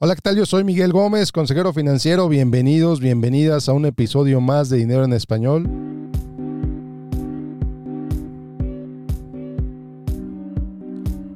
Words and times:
Hola, 0.00 0.14
¿qué 0.14 0.20
tal? 0.20 0.36
Yo 0.36 0.46
soy 0.46 0.62
Miguel 0.62 0.92
Gómez, 0.92 1.32
consejero 1.32 1.72
financiero. 1.72 2.28
Bienvenidos, 2.28 3.00
bienvenidas 3.00 3.68
a 3.68 3.72
un 3.72 3.84
episodio 3.84 4.40
más 4.40 4.68
de 4.68 4.76
Dinero 4.76 5.02
en 5.02 5.12
Español. 5.12 5.68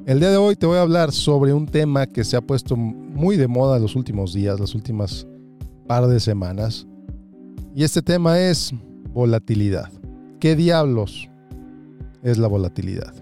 El 0.05 0.21
día 0.21 0.29
de 0.29 0.37
hoy 0.37 0.55
te 0.55 0.65
voy 0.65 0.77
a 0.77 0.81
hablar 0.81 1.11
sobre 1.11 1.51
un 1.51 1.65
tema 1.65 2.07
que 2.07 2.23
se 2.23 2.37
ha 2.37 2.41
puesto 2.41 2.77
muy 2.77 3.35
de 3.35 3.49
moda 3.49 3.79
los 3.79 3.97
últimos 3.97 4.33
días, 4.33 4.61
las 4.61 4.75
últimas 4.75 5.27
par 5.85 6.07
de 6.07 6.21
semanas. 6.21 6.87
Y 7.75 7.83
este 7.83 8.01
tema 8.01 8.39
es 8.39 8.73
volatilidad. 9.09 9.91
¿Qué 10.39 10.55
diablos 10.55 11.29
es 12.21 12.37
la 12.37 12.47
volatilidad? 12.47 13.13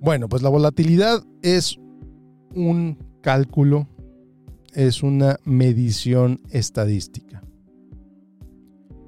Bueno, 0.00 0.28
pues 0.28 0.42
la 0.42 0.50
volatilidad 0.50 1.24
es 1.42 1.78
un 2.54 2.98
cálculo, 3.22 3.88
es 4.74 5.02
una 5.02 5.38
medición 5.44 6.40
estadística. 6.50 7.42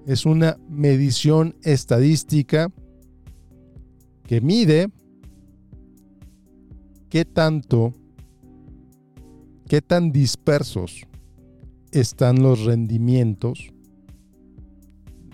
Es 0.06 0.24
una 0.24 0.56
medición 0.68 1.56
estadística 1.62 2.72
que 4.24 4.40
mide 4.40 4.88
qué 7.10 7.26
tanto, 7.26 7.92
qué 9.66 9.82
tan 9.82 10.10
dispersos 10.10 11.06
están 11.92 12.42
los 12.42 12.64
rendimientos 12.64 13.72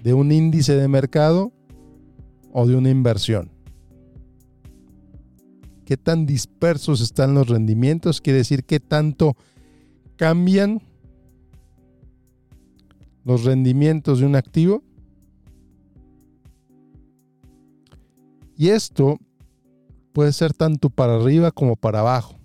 de 0.03 0.15
un 0.15 0.33
índice 0.33 0.75
de 0.75 0.89
mercado 0.89 1.53
o 2.53 2.67
de 2.67 2.75
una 2.75 2.91
inversión 2.91 3.54
qué 5.84 5.97
tan 5.97 6.27
dispersos 6.27 7.01
están 7.01 7.34
los 7.34 7.48
rendimientos, 7.48 8.20
quiere 8.20 8.38
decir 8.38 8.65
qué 8.65 8.80
tanto 8.80 9.37
cambian 10.16 10.83
los 13.25 13.45
rendimientos 13.45 14.20
de 14.20 14.27
un 14.27 14.36
activo. 14.36 14.83
Y 18.56 18.69
esto 18.69 19.19
puede 20.12 20.33
ser 20.33 20.53
tanto 20.53 20.91
para 20.91 21.17
arriba 21.17 21.50
como 21.50 21.77
para 21.77 22.00
abajo. 22.00 22.39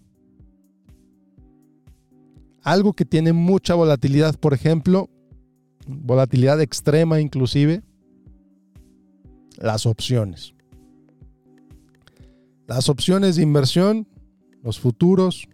Algo 2.63 2.93
que 2.93 3.05
tiene 3.05 3.31
mucha 3.31 3.75
volatilidad, 3.75 4.35
por 4.39 4.53
ejemplo, 4.53 5.09
volatilidad 5.87 6.61
extrema 6.61 7.19
inclusive, 7.19 7.83
las 9.57 9.85
opciones. 9.85 10.53
Las 12.69 12.87
opciones 12.87 13.35
de 13.35 13.41
inversión, 13.41 14.07
los 14.61 14.79
futuros, 14.79 15.49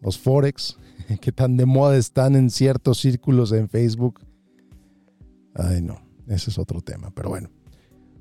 los 0.00 0.18
forex, 0.18 0.78
que 1.20 1.30
tan 1.30 1.58
de 1.58 1.66
moda 1.66 1.98
están 1.98 2.34
en 2.36 2.48
ciertos 2.48 2.98
círculos 2.98 3.52
en 3.52 3.68
Facebook. 3.68 4.18
Ay, 5.54 5.82
no, 5.82 6.00
ese 6.26 6.48
es 6.48 6.58
otro 6.58 6.80
tema, 6.80 7.10
pero 7.14 7.28
bueno. 7.28 7.50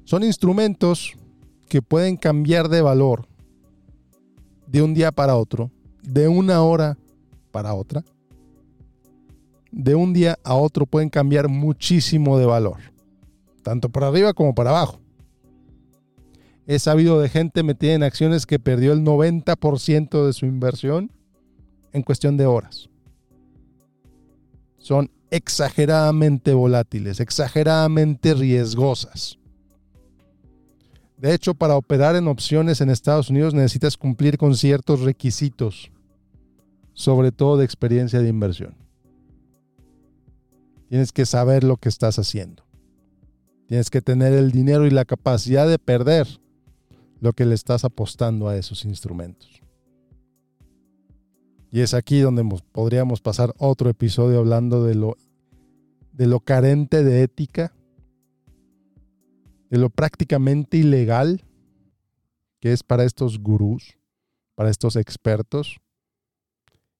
Son 0.03 0.23
instrumentos 0.23 1.13
que 1.69 1.81
pueden 1.81 2.17
cambiar 2.17 2.67
de 2.67 2.81
valor 2.81 3.29
de 4.67 4.81
un 4.81 4.93
día 4.93 5.13
para 5.13 5.37
otro, 5.37 5.71
de 6.03 6.27
una 6.27 6.61
hora 6.63 6.97
para 7.51 7.73
otra. 7.75 8.03
De 9.71 9.95
un 9.95 10.11
día 10.11 10.37
a 10.43 10.55
otro 10.55 10.85
pueden 10.85 11.09
cambiar 11.09 11.47
muchísimo 11.47 12.37
de 12.37 12.45
valor, 12.45 12.79
tanto 13.63 13.87
para 13.87 14.07
arriba 14.07 14.33
como 14.33 14.53
para 14.53 14.71
abajo. 14.71 14.99
He 16.69 16.79
sabido 16.79 17.21
de 17.21 17.29
gente 17.29 17.63
metida 17.63 17.93
en 17.93 18.03
acciones 18.03 18.45
que 18.45 18.59
perdió 18.59 18.91
el 18.91 18.99
90% 18.99 20.25
de 20.25 20.33
su 20.33 20.45
inversión 20.45 21.13
en 21.93 22.03
cuestión 22.03 22.35
de 22.35 22.45
horas. 22.45 22.89
Son 24.77 25.09
exageradamente 25.31 26.53
volátiles, 26.53 27.21
exageradamente 27.21 28.33
riesgosas. 28.33 29.39
De 31.17 31.33
hecho, 31.33 31.53
para 31.53 31.77
operar 31.77 32.17
en 32.17 32.27
opciones 32.27 32.81
en 32.81 32.89
Estados 32.89 33.29
Unidos 33.29 33.53
necesitas 33.53 33.95
cumplir 33.95 34.37
con 34.37 34.53
ciertos 34.53 34.99
requisitos, 34.99 35.89
sobre 36.91 37.31
todo 37.31 37.55
de 37.55 37.63
experiencia 37.63 38.19
de 38.19 38.27
inversión. 38.27 38.75
Tienes 40.89 41.13
que 41.13 41.25
saber 41.25 41.63
lo 41.63 41.77
que 41.77 41.87
estás 41.87 42.19
haciendo. 42.19 42.65
Tienes 43.67 43.89
que 43.89 44.01
tener 44.01 44.33
el 44.33 44.51
dinero 44.51 44.85
y 44.85 44.89
la 44.89 45.05
capacidad 45.05 45.67
de 45.67 45.79
perder 45.79 46.27
lo 47.19 47.33
que 47.33 47.45
le 47.45 47.55
estás 47.55 47.83
apostando 47.83 48.47
a 48.47 48.55
esos 48.55 48.85
instrumentos. 48.85 49.61
Y 51.71 51.81
es 51.81 51.93
aquí 51.93 52.19
donde 52.19 52.43
podríamos 52.71 53.21
pasar 53.21 53.53
otro 53.57 53.89
episodio 53.89 54.39
hablando 54.39 54.83
de 54.83 54.95
lo, 54.95 55.17
de 56.13 56.27
lo 56.27 56.39
carente 56.39 57.03
de 57.03 57.23
ética, 57.23 57.73
de 59.69 59.77
lo 59.77 59.89
prácticamente 59.89 60.77
ilegal 60.77 61.43
que 62.59 62.71
es 62.71 62.83
para 62.83 63.03
estos 63.03 63.39
gurús, 63.39 63.97
para 64.55 64.69
estos 64.69 64.95
expertos, 64.95 65.77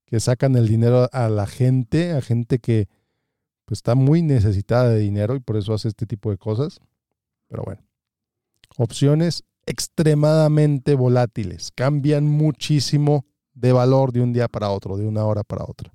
que 0.06 0.20
sacan 0.20 0.56
el 0.56 0.68
dinero 0.68 1.10
a 1.12 1.30
la 1.30 1.48
gente, 1.48 2.12
a 2.12 2.22
gente 2.22 2.60
que 2.60 2.88
pues, 3.66 3.80
está 3.80 3.96
muy 3.96 4.22
necesitada 4.22 4.90
de 4.90 5.00
dinero 5.00 5.36
y 5.36 5.40
por 5.40 5.58
eso 5.58 5.74
hace 5.74 5.88
este 5.88 6.06
tipo 6.06 6.30
de 6.30 6.38
cosas. 6.38 6.80
Pero 7.48 7.64
bueno, 7.64 7.82
opciones 8.78 9.44
extremadamente 9.68 10.96
volátiles, 10.96 11.72
cambian 11.76 12.24
muchísimo 12.24 13.26
de 13.54 13.74
valor 13.74 14.12
de 14.12 14.22
un 14.22 14.34
día 14.34 14.48
para 14.48 14.72
otro, 14.72 14.98
de 14.98 15.06
una 15.06 15.26
hora 15.26 15.44
para 15.44 15.66
otra. 15.66 15.94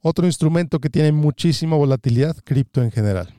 Otro 0.00 0.26
instrumento 0.26 0.80
que 0.80 0.90
tiene 0.90 1.12
muchísima 1.12 1.76
volatilidad, 1.76 2.36
cripto 2.44 2.82
en 2.82 2.90
general. 2.90 3.34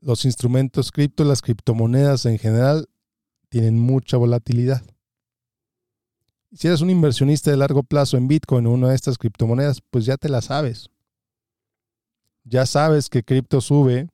Los 0.00 0.24
instrumentos 0.24 0.92
cripto, 0.92 1.24
las 1.24 1.42
criptomonedas 1.42 2.26
en 2.26 2.38
general, 2.38 2.88
tienen 3.48 3.78
mucha 3.78 4.16
volatilidad. 4.16 4.82
Si 6.52 6.68
eres 6.68 6.80
un 6.82 6.90
inversionista 6.90 7.50
de 7.50 7.56
largo 7.56 7.82
plazo 7.82 8.16
en 8.16 8.28
Bitcoin 8.28 8.66
o 8.66 8.72
una 8.72 8.90
de 8.90 8.94
estas 8.94 9.18
criptomonedas, 9.18 9.80
pues 9.90 10.04
ya 10.04 10.16
te 10.16 10.28
la 10.28 10.40
sabes. 10.42 10.88
Ya 12.44 12.66
sabes 12.66 13.08
que 13.08 13.24
cripto 13.24 13.60
sube, 13.60 14.10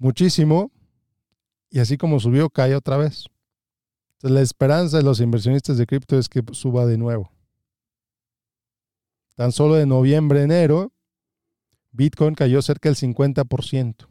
muchísimo 0.00 0.72
y 1.70 1.78
así 1.78 1.96
como 1.96 2.18
subió, 2.18 2.50
cae 2.50 2.74
otra 2.74 2.96
vez. 2.96 3.26
Entonces, 4.14 4.34
la 4.34 4.40
esperanza 4.40 4.96
de 4.96 5.04
los 5.04 5.20
inversionistas 5.20 5.78
de 5.78 5.86
cripto 5.86 6.18
es 6.18 6.28
que 6.28 6.42
suba 6.50 6.84
de 6.86 6.98
nuevo. 6.98 7.30
Tan 9.36 9.52
solo 9.52 9.76
de 9.76 9.86
noviembre 9.86 10.40
a 10.40 10.42
enero, 10.42 10.92
Bitcoin 11.92 12.34
cayó 12.34 12.60
cerca 12.60 12.88
del 12.88 12.96
50%. 12.96 14.08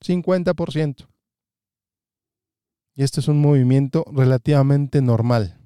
50%. 0.00 1.08
Y 2.94 3.02
este 3.02 3.20
es 3.20 3.28
un 3.28 3.40
movimiento 3.40 4.04
relativamente 4.12 5.02
normal 5.02 5.58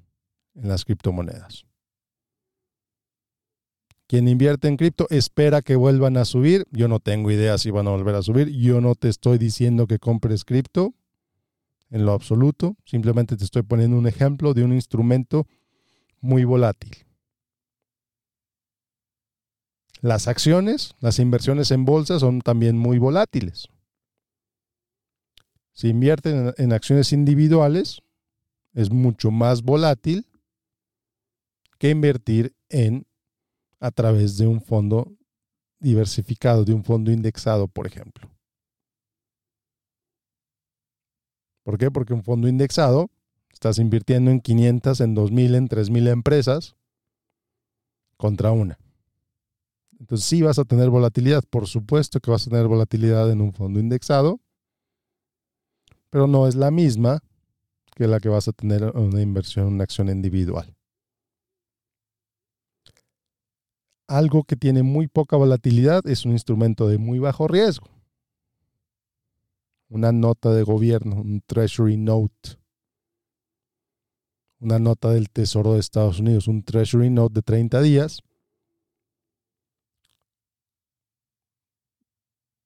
en 0.55 0.67
las 0.67 0.83
criptomonedas. 0.85 1.66
Quien 4.07 4.29
invierte 4.29 4.69
en 4.69 4.77
cripto 4.77 5.05
espera 5.09 5.61
que 5.61 5.75
vuelvan 5.75 6.15
a 6.15 6.23
subir. 6.23 6.65
Yo 6.71 6.87
no 6.87 6.99
tengo 6.99 7.29
idea 7.29 7.57
si 7.57 7.71
van 7.71 7.87
a 7.87 7.91
volver 7.91 8.15
a 8.15 8.21
subir. 8.21 8.49
Yo 8.49 8.79
no 8.79 8.95
te 8.95 9.09
estoy 9.09 9.37
diciendo 9.37 9.85
que 9.85 9.99
compres 9.99 10.45
cripto 10.45 10.93
en 11.89 12.05
lo 12.05 12.13
absoluto. 12.13 12.77
Simplemente 12.85 13.35
te 13.35 13.43
estoy 13.43 13.63
poniendo 13.63 13.97
un 13.97 14.07
ejemplo 14.07 14.53
de 14.53 14.63
un 14.63 14.73
instrumento 14.73 15.45
muy 16.21 16.45
volátil. 16.45 17.05
Las 19.99 20.29
acciones, 20.29 20.95
las 20.99 21.19
inversiones 21.19 21.71
en 21.71 21.83
bolsa 21.83 22.19
son 22.19 22.39
también 22.39 22.77
muy 22.77 22.99
volátiles. 22.99 23.67
Si 25.73 25.89
invierten 25.89 26.53
en 26.57 26.71
acciones 26.71 27.11
individuales, 27.11 28.01
es 28.73 28.89
mucho 28.89 29.31
más 29.31 29.63
volátil 29.63 30.27
que 31.77 31.89
invertir 31.89 32.55
en 32.69 33.05
a 33.79 33.91
través 33.91 34.37
de 34.37 34.47
un 34.47 34.61
fondo 34.61 35.15
diversificado, 35.79 36.65
de 36.65 36.73
un 36.73 36.83
fondo 36.83 37.11
indexado, 37.11 37.67
por 37.67 37.87
ejemplo. 37.87 38.29
¿Por 41.63 41.77
qué? 41.77 41.91
Porque 41.91 42.13
un 42.13 42.23
fondo 42.23 42.47
indexado, 42.47 43.09
estás 43.51 43.77
invirtiendo 43.77 44.31
en 44.31 44.39
500, 44.39 45.01
en 45.01 45.15
2000, 45.15 45.55
en 45.55 45.67
3000 45.67 46.07
empresas 46.07 46.75
contra 48.15 48.51
una. 48.51 48.79
Entonces 49.99 50.27
sí 50.27 50.41
vas 50.41 50.59
a 50.59 50.65
tener 50.65 50.89
volatilidad, 50.89 51.43
por 51.49 51.67
supuesto 51.67 52.19
que 52.19 52.31
vas 52.31 52.47
a 52.47 52.49
tener 52.49 52.67
volatilidad 52.67 53.29
en 53.31 53.41
un 53.41 53.51
fondo 53.51 53.79
indexado, 53.79 54.39
pero 56.09 56.27
no 56.27 56.47
es 56.47 56.55
la 56.55 56.71
misma 56.71 57.19
que 57.95 58.07
la 58.07 58.19
que 58.19 58.29
vas 58.29 58.47
a 58.47 58.53
tener 58.53 58.83
en 58.83 58.97
una 58.97 59.21
inversión 59.21 59.67
una 59.67 59.83
acción 59.83 60.09
individual. 60.09 60.76
Algo 64.07 64.43
que 64.43 64.55
tiene 64.55 64.83
muy 64.83 65.07
poca 65.07 65.37
volatilidad 65.37 66.07
es 66.07 66.25
un 66.25 66.31
instrumento 66.31 66.87
de 66.87 66.97
muy 66.97 67.19
bajo 67.19 67.47
riesgo. 67.47 67.87
una 69.89 70.11
nota 70.11 70.51
de 70.51 70.63
gobierno, 70.63 71.15
un 71.15 71.41
Treasury 71.45 71.95
Note, 71.95 72.57
una 74.59 74.79
nota 74.79 75.11
del 75.11 75.29
Tesoro 75.29 75.73
de 75.73 75.79
Estados 75.79 76.19
Unidos, 76.19 76.47
un 76.47 76.63
Treasury 76.63 77.09
Note 77.09 77.35
de 77.35 77.41
30 77.41 77.81
días, 77.81 78.21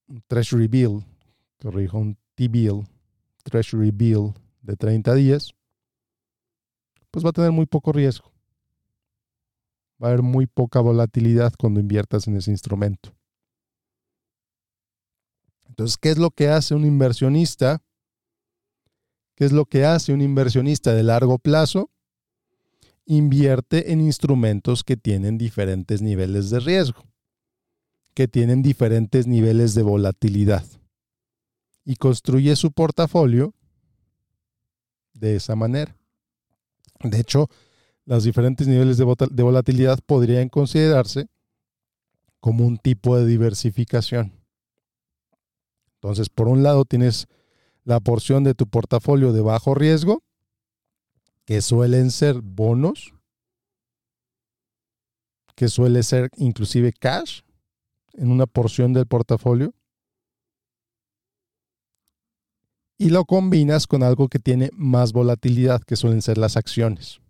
un 0.08 0.24
Treasury 0.28 0.68
Bill, 0.68 1.04
corrijo, 1.62 2.00
un 2.00 2.18
T-Bill, 2.36 2.88
Treasury 3.44 3.92
Bill 3.92 4.34
de 4.62 4.76
30 4.76 5.14
días, 5.14 5.54
pues 7.12 7.24
va 7.24 7.30
a 7.30 7.34
tener 7.34 7.52
muy 7.52 7.66
poco 7.66 7.92
riesgo. 7.92 8.32
Va 10.01 10.07
a 10.07 10.12
haber 10.12 10.24
muy 10.24 10.48
poca 10.48 10.80
volatilidad 10.80 11.53
cuando 11.57 11.80
inviertas 11.80 12.27
en 12.27 12.38
ese 12.38 12.51
instrumento. 12.51 13.13
Entonces, 15.68 15.98
¿qué 15.98 16.09
es 16.09 16.18
lo 16.18 16.31
que 16.31 16.50
hace 16.50 16.75
un 16.75 16.86
inversionista? 16.86 17.81
¿Qué 19.36 19.45
es 19.45 19.51
lo 19.51 19.65
que 19.65 19.86
hace 19.86 20.13
un 20.13 20.21
inversionista 20.21 20.94
de 20.94 21.03
largo 21.03 21.39
plazo? 21.39 21.89
Invierte 23.06 23.92
en 23.92 24.01
instrumentos 24.01 24.83
que 24.83 24.98
tienen 24.98 25.38
diferentes 25.38 26.01
niveles 26.01 26.50
de 26.50 26.59
riesgo, 26.59 27.03
que 28.13 28.27
tienen 28.27 28.62
diferentes 28.62 29.27
niveles 29.27 29.74
de 29.74 29.83
volatilidad 29.83 30.65
y 31.86 31.95
construye 31.95 32.56
su 32.56 32.71
portafolio 32.71 33.53
de 35.13 35.36
esa 35.36 35.56
manera. 35.56 35.95
De 37.03 37.19
hecho, 37.19 37.50
los 38.12 38.25
diferentes 38.25 38.68
niveles 38.68 38.98
de, 38.98 39.06
volatilidad 39.06 39.98
podrían 40.06 40.50
considerarse 40.50 41.30
como 42.42 42.68
un 42.68 42.78
tipo 42.78 43.16
de 43.16 43.25
diversificación. 43.25 44.34
Entonces, 45.94 46.28
por 46.28 46.50
un 46.50 46.62
lado 46.62 46.84
tienes 46.84 47.28
la 47.86 48.02
porción 48.02 48.44
de 48.44 48.54
tu 48.54 48.68
portafolio 48.68 49.31
de 49.31 49.40
bajo 49.40 49.75
riesgo, 49.75 50.24
que 51.46 51.62
suelen 51.62 52.12
ser 52.12 52.42
bonos, 52.42 53.13
que 55.56 55.69
suele 55.69 56.04
ser 56.04 56.31
inclusive 56.36 56.92
cash 56.92 57.44
en 58.12 58.30
una 58.30 58.46
porción 58.46 58.92
del 58.92 59.06
portafolio. 59.06 59.74
Y 62.98 63.10
lo 63.10 63.24
combinas 63.24 63.88
con 63.88 64.04
algo 64.04 64.28
que 64.28 64.40
tiene 64.40 64.69
más 64.74 65.13
volatilidad, 65.13 65.81
que 65.81 65.96
suelen 65.96 66.22
ser 66.22 66.38
las 66.38 66.58
acciones. 66.58 67.22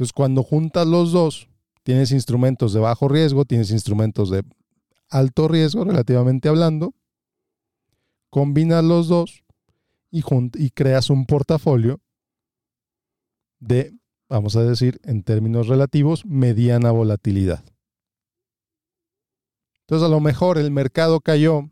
Entonces, 0.00 0.14
cuando 0.14 0.42
juntas 0.42 0.86
los 0.86 1.12
dos, 1.12 1.50
tienes 1.82 2.10
instrumentos 2.10 2.72
de 2.72 2.80
bajo 2.80 3.06
riesgo, 3.06 3.44
tienes 3.44 3.70
instrumentos 3.70 4.30
de 4.30 4.44
alto 5.10 5.46
riesgo, 5.46 5.84
relativamente 5.84 6.48
hablando, 6.48 6.94
combinas 8.30 8.82
los 8.82 9.08
dos 9.08 9.44
y, 10.10 10.22
y 10.54 10.70
creas 10.70 11.10
un 11.10 11.26
portafolio 11.26 12.00
de, 13.58 13.92
vamos 14.26 14.56
a 14.56 14.62
decir, 14.62 15.02
en 15.04 15.22
términos 15.22 15.68
relativos, 15.68 16.24
mediana 16.24 16.92
volatilidad. 16.92 17.62
Entonces, 19.80 20.06
a 20.06 20.10
lo 20.10 20.20
mejor 20.20 20.56
el 20.56 20.70
mercado 20.70 21.20
cayó 21.20 21.68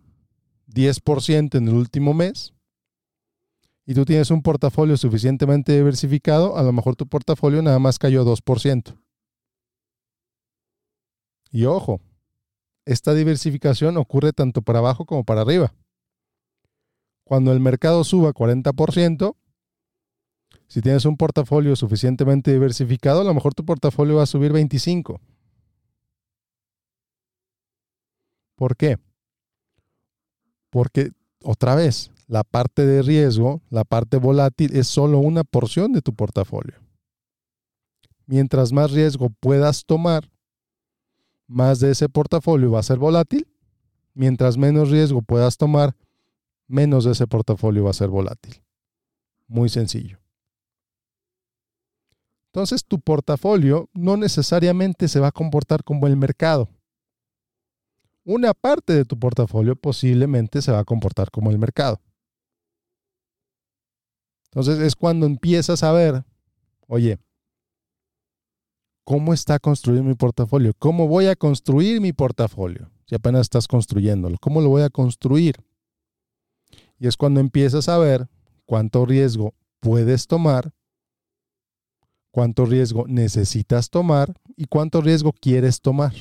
10% 0.66 1.56
en 1.56 1.69
el 1.69 1.74
último 1.74 2.12
mes 2.12 2.52
y 3.88 3.94
tú 3.94 4.05
tienes 4.05 4.31
un 4.31 4.43
portafolio 4.43 4.99
suficientemente 4.99 5.73
diversificado, 5.73 6.58
a 6.58 6.62
lo 6.62 6.75
mejor 6.75 6.94
tu 6.94 7.08
portafolio 7.08 7.62
nada 7.62 7.79
más 7.79 7.99
cayó 7.99 8.23
2%. 8.23 8.99
Y 11.50 11.64
ojo, 11.64 12.02
esta 12.85 13.14
diversificación 13.14 13.96
ocurre 13.96 14.35
tanto 14.35 14.61
para 14.61 14.81
abajo 14.81 15.06
como 15.06 15.25
para 15.25 15.40
arriba. 15.40 15.73
Cuando 17.25 17.50
el 17.50 17.61
mercado 17.61 18.05
suba 18.05 18.35
40%, 18.35 19.37
si 20.67 20.82
tienes 20.82 21.06
un 21.06 21.17
portafolio 21.17 21.75
suficientemente 21.75 22.52
diversificado, 22.52 23.23
a 23.23 23.25
lo 23.25 23.32
mejor 23.32 23.55
tu 23.55 23.64
portafolio 23.64 24.17
va 24.17 24.25
a 24.25 24.26
subir 24.26 24.52
25. 24.52 25.19
¿Por 28.55 28.76
qué? 28.76 28.99
Porque, 30.69 31.12
otra 31.43 31.75
vez, 31.75 32.11
la 32.28 32.44
parte 32.44 32.86
de 32.86 33.02
riesgo, 33.02 33.62
la 33.70 33.84
parte 33.84 34.19
volátil, 34.19 34.76
es 34.76 34.86
solo 34.86 35.19
una 35.19 35.44
porción 35.44 35.92
de 35.92 36.02
tu 36.02 36.14
portafolio. 36.14 36.76
Mientras 38.26 38.70
más 38.72 38.92
riesgo 38.92 39.30
puedas 39.30 39.86
tomar, 39.86 40.30
más 41.46 41.80
de 41.80 41.90
ese 41.90 42.10
portafolio 42.10 42.70
va 42.70 42.80
a 42.80 42.82
ser 42.84 42.98
volátil. 42.98 43.48
Mientras 44.12 44.58
menos 44.58 44.90
riesgo 44.90 45.22
puedas 45.22 45.56
tomar, 45.56 45.96
menos 46.66 47.04
de 47.04 47.12
ese 47.12 47.26
portafolio 47.26 47.84
va 47.84 47.90
a 47.90 47.94
ser 47.94 48.08
volátil. 48.08 48.62
Muy 49.46 49.70
sencillo. 49.70 50.19
Entonces 52.52 52.84
tu 52.84 53.00
portafolio 53.00 53.88
no 53.94 54.19
necesariamente 54.19 55.08
se 55.08 55.20
va 55.20 55.28
a 55.28 55.32
comportar 55.32 55.82
como 55.82 56.06
el 56.06 56.16
mercado. 56.16 56.69
Una 58.24 58.52
parte 58.52 58.92
de 58.92 59.06
tu 59.06 59.19
portafolio 59.19 59.74
posiblemente 59.76 60.60
se 60.60 60.72
va 60.72 60.81
a 60.81 60.84
comportar 60.84 61.31
como 61.31 61.50
el 61.50 61.58
mercado. 61.58 61.98
Entonces 64.50 64.78
es 64.78 64.96
cuando 64.96 65.26
empiezas 65.26 65.82
a 65.82 65.92
ver, 65.92 66.24
oye, 66.86 67.18
¿cómo 69.04 69.32
está 69.32 69.58
construido 69.58 70.02
mi 70.02 70.14
portafolio? 70.14 70.72
¿Cómo 70.78 71.06
voy 71.06 71.26
a 71.26 71.36
construir 71.36 72.00
mi 72.00 72.12
portafolio? 72.12 72.90
Si 73.06 73.14
apenas 73.14 73.42
estás 73.42 73.66
construyéndolo, 73.68 74.36
¿cómo 74.40 74.60
lo 74.60 74.68
voy 74.68 74.82
a 74.82 74.90
construir? 74.90 75.56
Y 76.98 77.06
es 77.06 77.16
cuando 77.16 77.40
empiezas 77.40 77.88
a 77.88 77.98
ver 77.98 78.28
cuánto 78.66 79.06
riesgo 79.06 79.54
puedes 79.80 80.26
tomar, 80.26 80.72
cuánto 82.30 82.66
riesgo 82.66 83.06
necesitas 83.06 83.90
tomar 83.90 84.34
y 84.56 84.66
cuánto 84.66 85.00
riesgo 85.00 85.32
quieres 85.32 85.80
tomar. 85.80 86.14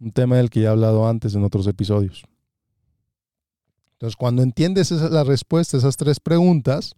Un 0.00 0.12
tema 0.12 0.36
del 0.36 0.50
que 0.50 0.60
ya 0.60 0.68
he 0.68 0.72
hablado 0.72 1.06
antes 1.08 1.34
en 1.34 1.44
otros 1.44 1.66
episodios. 1.66 2.24
Entonces, 4.04 4.16
cuando 4.16 4.42
entiendes 4.42 4.90
la 4.90 5.24
respuesta 5.24 5.78
a 5.78 5.80
esas 5.80 5.96
tres 5.96 6.20
preguntas, 6.20 6.94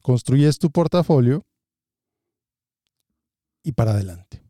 construyes 0.00 0.58
tu 0.58 0.70
portafolio 0.70 1.44
y 3.62 3.72
para 3.72 3.90
adelante. 3.90 4.42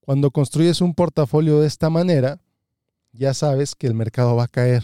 Cuando 0.00 0.30
construyes 0.30 0.80
un 0.80 0.94
portafolio 0.94 1.60
de 1.60 1.66
esta 1.66 1.90
manera, 1.90 2.40
ya 3.12 3.34
sabes 3.34 3.74
que 3.74 3.86
el 3.86 3.92
mercado 3.92 4.36
va 4.36 4.44
a 4.44 4.48
caer. 4.48 4.82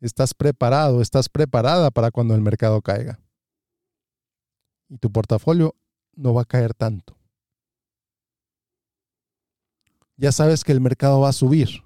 Estás 0.00 0.34
preparado, 0.34 1.02
estás 1.02 1.28
preparada 1.28 1.92
para 1.92 2.10
cuando 2.10 2.34
el 2.34 2.40
mercado 2.40 2.82
caiga. 2.82 3.20
Y 4.88 4.98
tu 4.98 5.12
portafolio 5.12 5.76
no 6.16 6.34
va 6.34 6.42
a 6.42 6.46
caer 6.46 6.74
tanto. 6.74 7.16
Ya 10.16 10.32
sabes 10.32 10.64
que 10.64 10.72
el 10.72 10.80
mercado 10.80 11.20
va 11.20 11.28
a 11.28 11.32
subir. 11.32 11.85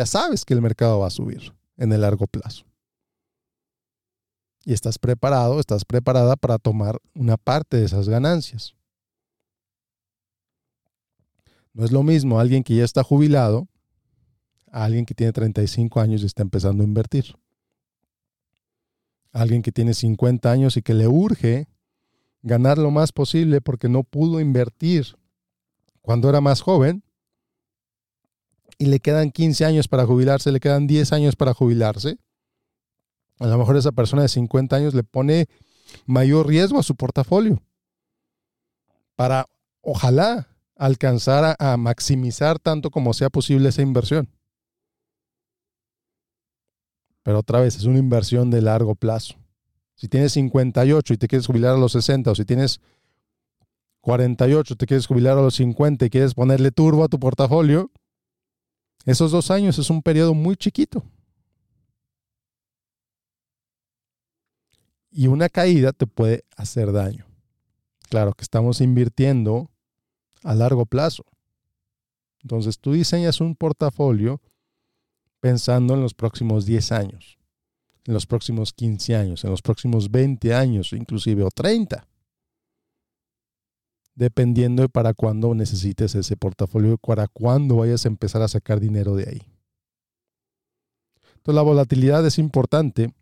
Ya 0.00 0.06
sabes 0.06 0.46
que 0.46 0.54
el 0.54 0.62
mercado 0.62 1.00
va 1.00 1.08
a 1.08 1.10
subir 1.10 1.52
en 1.76 1.92
el 1.92 2.00
largo 2.00 2.26
plazo. 2.26 2.64
Y 4.64 4.72
estás 4.72 4.98
preparado, 4.98 5.60
estás 5.60 5.84
preparada 5.84 6.36
para 6.36 6.56
tomar 6.56 6.98
una 7.14 7.36
parte 7.36 7.76
de 7.76 7.84
esas 7.84 8.08
ganancias. 8.08 8.74
No 11.74 11.84
es 11.84 11.92
lo 11.92 12.02
mismo 12.02 12.40
alguien 12.40 12.64
que 12.64 12.76
ya 12.76 12.84
está 12.84 13.02
jubilado 13.02 13.68
a 14.72 14.84
alguien 14.84 15.04
que 15.04 15.12
tiene 15.12 15.34
35 15.34 16.00
años 16.00 16.22
y 16.22 16.26
está 16.26 16.40
empezando 16.40 16.82
a 16.82 16.86
invertir. 16.86 17.36
Alguien 19.32 19.60
que 19.60 19.70
tiene 19.70 19.92
50 19.92 20.50
años 20.50 20.78
y 20.78 20.82
que 20.82 20.94
le 20.94 21.08
urge 21.08 21.68
ganar 22.40 22.78
lo 22.78 22.90
más 22.90 23.12
posible 23.12 23.60
porque 23.60 23.90
no 23.90 24.02
pudo 24.04 24.40
invertir 24.40 25.18
cuando 26.00 26.30
era 26.30 26.40
más 26.40 26.62
joven 26.62 27.04
y 28.80 28.86
le 28.86 28.98
quedan 28.98 29.30
15 29.30 29.66
años 29.66 29.88
para 29.88 30.06
jubilarse, 30.06 30.50
le 30.50 30.58
quedan 30.58 30.86
10 30.86 31.12
años 31.12 31.36
para 31.36 31.52
jubilarse. 31.52 32.16
A 33.38 33.46
lo 33.46 33.58
mejor 33.58 33.76
esa 33.76 33.92
persona 33.92 34.22
de 34.22 34.28
50 34.28 34.74
años 34.74 34.94
le 34.94 35.04
pone 35.04 35.48
mayor 36.06 36.46
riesgo 36.46 36.78
a 36.78 36.82
su 36.82 36.96
portafolio 36.96 37.62
para, 39.16 39.44
ojalá, 39.82 40.48
alcanzar 40.76 41.56
a, 41.58 41.76
maximizar 41.76 42.58
tanto 42.58 42.90
como 42.90 43.12
sea 43.12 43.28
posible 43.28 43.68
esa 43.68 43.82
inversión. 43.82 44.30
Pero 47.22 47.40
otra 47.40 47.60
vez, 47.60 47.76
es 47.76 47.84
una 47.84 47.98
inversión 47.98 48.50
de 48.50 48.62
largo 48.62 48.94
plazo. 48.94 49.34
Si 49.94 50.08
tienes 50.08 50.32
58 50.32 51.12
y 51.12 51.18
te 51.18 51.28
quieres 51.28 51.46
jubilar 51.46 51.74
a 51.74 51.78
los 51.78 51.92
60, 51.92 52.30
o 52.30 52.34
si 52.34 52.46
tienes 52.46 52.80
48, 54.00 54.74
te 54.76 54.86
quieres 54.86 55.06
jubilar 55.06 55.36
a 55.36 55.42
los 55.42 55.56
50 55.56 56.06
y 56.06 56.08
quieres 56.08 56.32
ponerle 56.32 56.70
turbo 56.70 57.04
a 57.04 57.08
tu 57.08 57.20
portafolio, 57.20 57.90
esos 59.06 59.32
dos 59.32 59.50
años 59.50 59.78
es 59.78 59.90
un 59.90 60.02
periodo 60.02 60.34
muy 60.34 60.56
chiquito. 60.56 61.02
Y 65.10 65.26
una 65.26 65.48
caída 65.48 65.92
te 65.92 66.06
puede 66.06 66.44
hacer 66.56 66.92
daño. 66.92 67.26
Claro 68.08 68.32
que 68.32 68.42
estamos 68.42 68.80
invirtiendo 68.80 69.70
a 70.42 70.54
largo 70.54 70.86
plazo. 70.86 71.24
Entonces 72.42 72.78
tú 72.78 72.92
diseñas 72.92 73.40
un 73.40 73.54
portafolio 73.54 74.40
pensando 75.40 75.94
en 75.94 76.00
los 76.00 76.14
próximos 76.14 76.66
10 76.66 76.92
años, 76.92 77.38
en 78.04 78.14
los 78.14 78.26
próximos 78.26 78.72
15 78.72 79.16
años, 79.16 79.44
en 79.44 79.50
los 79.50 79.62
próximos 79.62 80.10
20 80.10 80.54
años, 80.54 80.92
inclusive 80.92 81.42
o 81.42 81.50
30 81.50 82.09
dependiendo 84.14 84.82
de 84.82 84.88
para 84.88 85.14
cuándo 85.14 85.54
necesites 85.54 86.14
ese 86.14 86.36
portafolio, 86.36 86.98
para 86.98 87.28
cuándo 87.28 87.76
vayas 87.76 88.04
a 88.04 88.08
empezar 88.08 88.42
a 88.42 88.48
sacar 88.48 88.80
dinero 88.80 89.14
de 89.14 89.28
ahí. 89.28 89.42
Entonces 91.36 91.54
la 91.54 91.62
volatilidad 91.62 92.26
es 92.26 92.38
importante. 92.38 93.14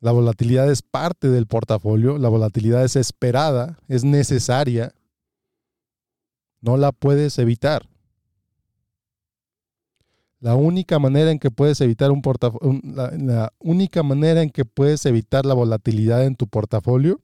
La 0.00 0.12
volatilidad 0.12 0.70
es 0.70 0.82
parte 0.82 1.28
del 1.28 1.46
portafolio, 1.46 2.18
la 2.18 2.28
volatilidad 2.28 2.84
es 2.84 2.96
esperada, 2.96 3.78
es 3.88 4.04
necesaria. 4.04 4.94
No 6.60 6.76
la 6.76 6.92
puedes 6.92 7.38
evitar. 7.38 7.88
La 10.40 10.54
única 10.54 11.00
manera 11.00 11.32
en 11.32 11.40
que 11.40 11.50
puedes 11.50 11.80
evitar 11.80 12.12
un 12.12 12.22
portafolio, 12.22 12.80
la 12.84 13.52
única 13.58 14.04
manera 14.04 14.42
en 14.42 14.50
que 14.50 14.64
puedes 14.64 15.04
evitar 15.06 15.44
la 15.44 15.54
volatilidad 15.54 16.24
en 16.24 16.36
tu 16.36 16.46
portafolio 16.46 17.20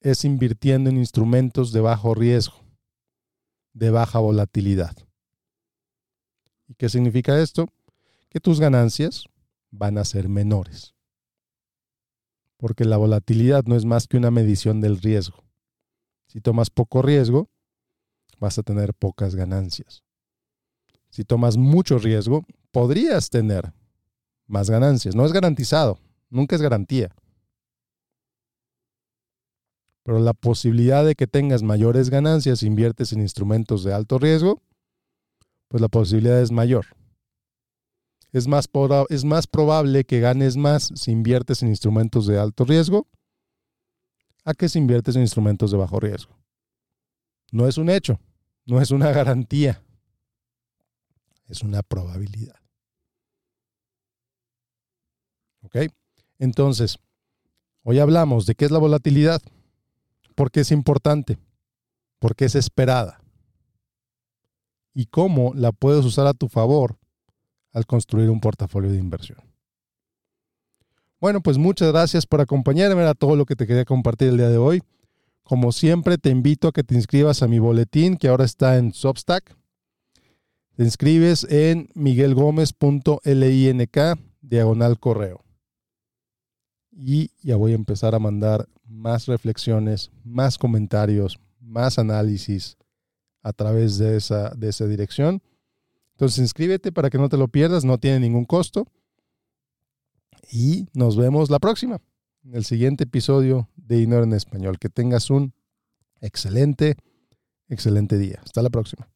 es 0.00 0.24
invirtiendo 0.24 0.90
en 0.90 0.96
instrumentos 0.96 1.72
de 1.72 1.80
bajo 1.80 2.14
riesgo, 2.14 2.56
de 3.72 3.90
baja 3.90 4.18
volatilidad. 4.18 4.96
¿Y 6.66 6.74
qué 6.74 6.88
significa 6.88 7.40
esto? 7.40 7.68
Que 8.28 8.40
tus 8.40 8.60
ganancias 8.60 9.24
van 9.70 9.98
a 9.98 10.04
ser 10.04 10.28
menores. 10.28 10.94
Porque 12.56 12.84
la 12.84 12.96
volatilidad 12.96 13.64
no 13.64 13.76
es 13.76 13.84
más 13.84 14.06
que 14.06 14.16
una 14.16 14.30
medición 14.30 14.80
del 14.80 14.98
riesgo. 14.98 15.44
Si 16.26 16.40
tomas 16.40 16.70
poco 16.70 17.02
riesgo, 17.02 17.48
vas 18.38 18.58
a 18.58 18.62
tener 18.62 18.94
pocas 18.94 19.34
ganancias. 19.34 20.02
Si 21.10 21.24
tomas 21.24 21.56
mucho 21.56 21.98
riesgo, 21.98 22.44
podrías 22.70 23.30
tener 23.30 23.72
más 24.46 24.68
ganancias. 24.68 25.14
No 25.14 25.24
es 25.24 25.32
garantizado, 25.32 25.98
nunca 26.28 26.56
es 26.56 26.62
garantía. 26.62 27.14
Pero 30.08 30.20
la 30.20 30.32
posibilidad 30.32 31.04
de 31.04 31.14
que 31.14 31.26
tengas 31.26 31.62
mayores 31.62 32.08
ganancias 32.08 32.60
si 32.60 32.66
inviertes 32.66 33.12
en 33.12 33.20
instrumentos 33.20 33.84
de 33.84 33.92
alto 33.92 34.18
riesgo, 34.18 34.62
pues 35.68 35.82
la 35.82 35.88
posibilidad 35.88 36.40
es 36.40 36.50
mayor. 36.50 36.86
Es 38.32 38.46
más, 38.46 38.70
es 39.10 39.24
más 39.26 39.46
probable 39.46 40.04
que 40.04 40.20
ganes 40.20 40.56
más 40.56 40.92
si 40.94 41.10
inviertes 41.10 41.62
en 41.62 41.68
instrumentos 41.68 42.26
de 42.26 42.38
alto 42.38 42.64
riesgo 42.64 43.06
a 44.46 44.54
que 44.54 44.70
si 44.70 44.78
inviertes 44.78 45.14
en 45.14 45.20
instrumentos 45.20 45.72
de 45.72 45.76
bajo 45.76 46.00
riesgo. 46.00 46.34
No 47.52 47.68
es 47.68 47.76
un 47.76 47.90
hecho, 47.90 48.18
no 48.64 48.80
es 48.80 48.90
una 48.90 49.12
garantía, 49.12 49.82
es 51.48 51.62
una 51.62 51.82
probabilidad. 51.82 52.56
¿Ok? 55.64 55.76
Entonces, 56.38 56.98
hoy 57.82 57.98
hablamos 57.98 58.46
de 58.46 58.54
qué 58.54 58.64
es 58.64 58.70
la 58.70 58.78
volatilidad. 58.78 59.42
¿Por 60.38 60.50
qué 60.52 60.60
es 60.60 60.70
importante? 60.70 61.36
Porque 62.20 62.44
es 62.44 62.54
esperada. 62.54 63.20
Y 64.94 65.06
cómo 65.06 65.52
la 65.52 65.72
puedes 65.72 66.04
usar 66.04 66.28
a 66.28 66.32
tu 66.32 66.48
favor 66.48 66.96
al 67.72 67.86
construir 67.86 68.30
un 68.30 68.38
portafolio 68.38 68.92
de 68.92 68.98
inversión. 68.98 69.38
Bueno, 71.20 71.40
pues 71.40 71.58
muchas 71.58 71.90
gracias 71.90 72.24
por 72.24 72.40
acompañarme 72.40 73.02
a 73.02 73.14
todo 73.14 73.34
lo 73.34 73.46
que 73.46 73.56
te 73.56 73.66
quería 73.66 73.84
compartir 73.84 74.28
el 74.28 74.36
día 74.36 74.48
de 74.48 74.58
hoy. 74.58 74.80
Como 75.42 75.72
siempre, 75.72 76.18
te 76.18 76.30
invito 76.30 76.68
a 76.68 76.72
que 76.72 76.84
te 76.84 76.94
inscribas 76.94 77.42
a 77.42 77.48
mi 77.48 77.58
boletín 77.58 78.16
que 78.16 78.28
ahora 78.28 78.44
está 78.44 78.76
en 78.76 78.92
Substack. 78.92 79.56
Te 80.76 80.84
inscribes 80.84 81.48
en 81.50 81.88
miguelgomez.link 81.96 83.98
diagonal 84.40 85.00
correo. 85.00 85.47
Y 87.00 87.30
ya 87.42 87.54
voy 87.54 87.72
a 87.72 87.76
empezar 87.76 88.14
a 88.14 88.18
mandar 88.18 88.68
más 88.84 89.26
reflexiones, 89.26 90.10
más 90.24 90.58
comentarios, 90.58 91.38
más 91.60 91.98
análisis 91.98 92.76
a 93.42 93.52
través 93.52 93.98
de 93.98 94.16
esa, 94.16 94.50
de 94.50 94.68
esa 94.68 94.86
dirección. 94.86 95.40
Entonces 96.12 96.38
inscríbete 96.38 96.90
para 96.90 97.10
que 97.10 97.18
no 97.18 97.28
te 97.28 97.36
lo 97.36 97.46
pierdas, 97.46 97.84
no 97.84 97.98
tiene 97.98 98.18
ningún 98.18 98.44
costo. 98.44 98.88
Y 100.50 100.86
nos 100.92 101.16
vemos 101.16 101.50
la 101.50 101.60
próxima, 101.60 102.00
en 102.42 102.56
el 102.56 102.64
siguiente 102.64 103.04
episodio 103.04 103.68
de 103.76 103.96
Dinero 103.96 104.24
en 104.24 104.32
Español. 104.32 104.78
Que 104.78 104.88
tengas 104.88 105.30
un 105.30 105.54
excelente, 106.20 106.96
excelente 107.68 108.18
día. 108.18 108.40
Hasta 108.42 108.62
la 108.62 108.70
próxima. 108.70 109.08